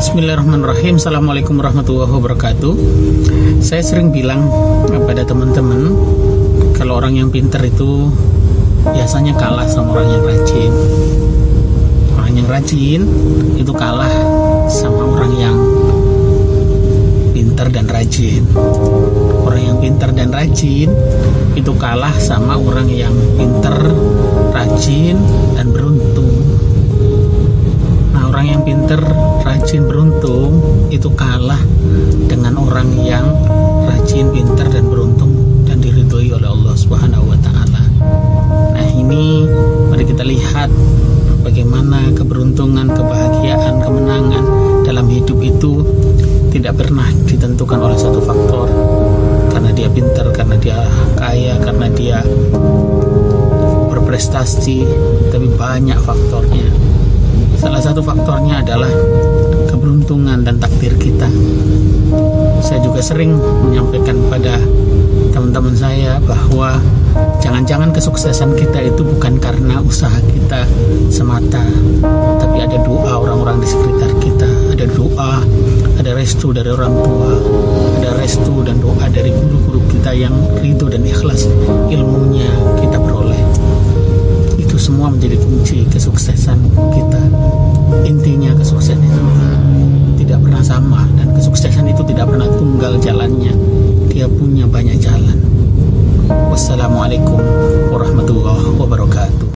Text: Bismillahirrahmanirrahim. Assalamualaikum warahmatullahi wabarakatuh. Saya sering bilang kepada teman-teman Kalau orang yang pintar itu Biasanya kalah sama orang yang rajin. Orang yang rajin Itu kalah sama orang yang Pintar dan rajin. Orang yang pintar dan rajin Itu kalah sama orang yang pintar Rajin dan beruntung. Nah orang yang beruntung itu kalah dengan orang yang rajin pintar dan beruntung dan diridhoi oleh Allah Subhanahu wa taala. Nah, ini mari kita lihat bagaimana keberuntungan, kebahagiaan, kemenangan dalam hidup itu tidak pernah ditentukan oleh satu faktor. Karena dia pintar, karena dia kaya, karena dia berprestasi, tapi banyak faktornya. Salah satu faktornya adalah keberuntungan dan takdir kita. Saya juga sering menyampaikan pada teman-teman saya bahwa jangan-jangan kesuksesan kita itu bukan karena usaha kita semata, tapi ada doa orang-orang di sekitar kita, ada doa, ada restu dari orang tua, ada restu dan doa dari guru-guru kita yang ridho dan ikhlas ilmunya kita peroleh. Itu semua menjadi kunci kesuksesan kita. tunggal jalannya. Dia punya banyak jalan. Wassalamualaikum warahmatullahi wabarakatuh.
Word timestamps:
Bismillahirrahmanirrahim. 0.00 0.96
Assalamualaikum 0.96 1.60
warahmatullahi 1.60 2.08
wabarakatuh. 2.08 2.72
Saya 3.60 3.84
sering 3.84 4.08
bilang 4.08 4.48
kepada 4.88 5.28
teman-teman 5.28 5.92
Kalau 6.72 6.96
orang 7.04 7.20
yang 7.20 7.28
pintar 7.28 7.60
itu 7.68 8.08
Biasanya 8.80 9.36
kalah 9.36 9.68
sama 9.68 10.00
orang 10.00 10.08
yang 10.08 10.24
rajin. 10.24 10.72
Orang 12.16 12.32
yang 12.32 12.48
rajin 12.48 13.00
Itu 13.60 13.76
kalah 13.76 14.08
sama 14.72 15.04
orang 15.04 15.32
yang 15.36 15.56
Pintar 17.36 17.68
dan 17.68 17.84
rajin. 17.84 18.48
Orang 19.44 19.60
yang 19.60 19.76
pintar 19.84 20.16
dan 20.16 20.32
rajin 20.32 20.88
Itu 21.52 21.76
kalah 21.76 22.16
sama 22.16 22.56
orang 22.56 22.88
yang 22.88 23.12
pintar 23.36 23.76
Rajin 24.56 25.20
dan 25.60 25.68
beruntung. 25.68 26.32
Nah 28.16 28.32
orang 28.32 28.48
yang 28.48 28.64
beruntung 28.64 29.04
itu 31.00 31.08
kalah 31.16 31.56
dengan 32.28 32.60
orang 32.60 32.92
yang 33.00 33.24
rajin 33.88 34.28
pintar 34.36 34.68
dan 34.68 34.84
beruntung 34.84 35.32
dan 35.64 35.80
diridhoi 35.80 36.28
oleh 36.36 36.44
Allah 36.44 36.76
Subhanahu 36.76 37.24
wa 37.24 37.40
taala. 37.40 37.82
Nah, 38.76 38.88
ini 38.92 39.48
mari 39.88 40.04
kita 40.04 40.20
lihat 40.20 40.68
bagaimana 41.40 42.12
keberuntungan, 42.12 42.92
kebahagiaan, 42.92 43.80
kemenangan 43.80 44.44
dalam 44.84 45.08
hidup 45.08 45.40
itu 45.40 45.80
tidak 46.52 46.76
pernah 46.84 47.08
ditentukan 47.24 47.80
oleh 47.80 47.96
satu 47.96 48.20
faktor. 48.20 48.68
Karena 49.48 49.72
dia 49.72 49.88
pintar, 49.88 50.28
karena 50.36 50.60
dia 50.60 50.84
kaya, 51.16 51.56
karena 51.64 51.88
dia 51.96 52.20
berprestasi, 53.88 54.84
tapi 55.32 55.48
banyak 55.56 55.96
faktornya. 56.04 56.68
Salah 57.56 57.80
satu 57.80 58.04
faktornya 58.04 58.60
adalah 58.60 58.92
keberuntungan 59.90 60.46
dan 60.46 60.54
takdir 60.62 60.94
kita. 61.02 61.26
Saya 62.62 62.78
juga 62.78 63.02
sering 63.02 63.34
menyampaikan 63.34 64.14
pada 64.30 64.54
teman-teman 65.34 65.74
saya 65.74 66.22
bahwa 66.22 66.78
jangan-jangan 67.42 67.90
kesuksesan 67.90 68.54
kita 68.54 68.86
itu 68.86 69.02
bukan 69.02 69.42
karena 69.42 69.82
usaha 69.82 70.14
kita 70.30 70.62
semata, 71.10 71.66
tapi 72.38 72.62
ada 72.62 72.78
doa 72.86 73.18
orang-orang 73.18 73.58
di 73.58 73.66
sekitar 73.66 74.14
kita, 74.22 74.50
ada 74.78 74.86
doa, 74.94 75.42
ada 75.98 76.10
restu 76.14 76.54
dari 76.54 76.70
orang 76.70 76.94
tua, 76.94 77.34
ada 77.98 78.14
restu 78.14 78.62
dan 78.62 78.78
doa 78.78 79.10
dari 79.10 79.34
guru-guru 79.34 79.82
kita 79.90 80.14
yang 80.14 80.38
ridho 80.62 80.86
dan 80.86 81.02
ikhlas 81.02 81.50
ilmunya 81.90 82.46
kita 82.78 82.94
peroleh. 82.94 83.42
Itu 84.54 84.78
semua 84.78 85.10
menjadi 85.10 85.34
kunci 85.34 85.82
kesuksesan 85.90 86.78
kita. 86.94 87.09
tunggal 92.80 92.96
jalannya. 92.96 93.52
Dia 94.08 94.24
punya 94.24 94.64
banyak 94.64 95.04
jalan. 95.04 95.36
Wassalamualaikum 96.48 97.36
warahmatullahi 97.92 98.72
wabarakatuh. 98.72 99.48